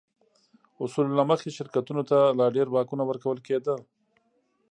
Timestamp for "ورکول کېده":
3.05-3.75